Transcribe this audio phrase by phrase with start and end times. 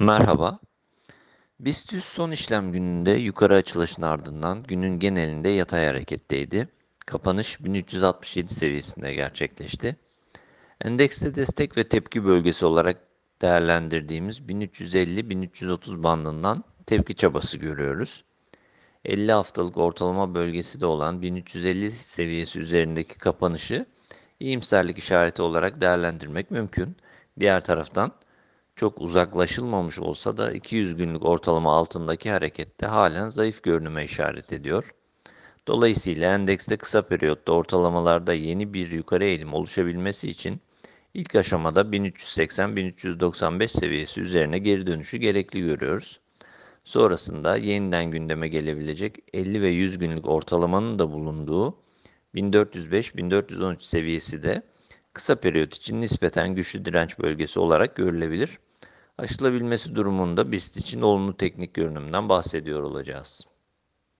[0.00, 0.58] Merhaba.
[1.60, 6.68] BIST 100 son işlem gününde yukarı açılışın ardından günün genelinde yatay hareketteydi.
[7.06, 9.96] Kapanış 1367 seviyesinde gerçekleşti.
[10.80, 12.96] Endekste destek ve tepki bölgesi olarak
[13.42, 18.24] değerlendirdiğimiz 1350-1330 bandından tepki çabası görüyoruz.
[19.04, 23.86] 50 haftalık ortalama bölgesi de olan 1350 seviyesi üzerindeki kapanışı
[24.40, 26.96] iyimserlik işareti olarak değerlendirmek mümkün.
[27.40, 28.12] Diğer taraftan
[28.78, 34.94] çok uzaklaşılmamış olsa da 200 günlük ortalama altındaki harekette halen zayıf görünüme işaret ediyor.
[35.66, 40.60] Dolayısıyla endekste kısa periyotta ortalamalarda yeni bir yukarı eğilim oluşabilmesi için
[41.14, 46.20] ilk aşamada 1380-1395 seviyesi üzerine geri dönüşü gerekli görüyoruz.
[46.84, 51.74] Sonrasında yeniden gündeme gelebilecek 50 ve 100 günlük ortalamanın da bulunduğu
[52.34, 54.62] 1405-1413 seviyesi de
[55.12, 58.58] kısa periyot için nispeten güçlü direnç bölgesi olarak görülebilir.
[59.18, 63.46] Aşılabilmesi durumunda BIST için olumlu teknik görünümden bahsediyor olacağız.